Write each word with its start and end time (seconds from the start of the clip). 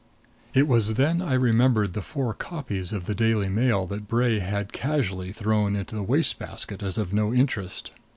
It 0.55 0.67
was 0.67 0.95
then 0.95 1.21
I 1.21 1.33
remembered 1.35 1.93
the 1.93 2.01
four 2.01 2.33
copies 2.33 2.91
of 2.91 3.05
the 3.05 3.13
Daily 3.13 3.49
Mail 3.49 3.85
that 3.85 4.07
Bray 4.07 4.39
had 4.39 4.73
casually 4.73 5.31
thrown 5.31 5.75
into 5.75 5.93
the 5.93 6.01
waste 6.01 6.39
basket 6.39 6.81
as 6.81 6.97
of 6.97 7.13
no 7.13 7.31
interest. 7.31 7.91